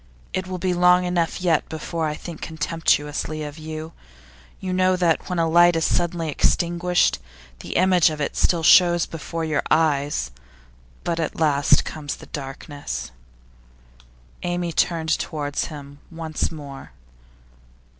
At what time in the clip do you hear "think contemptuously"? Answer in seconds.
2.15-3.43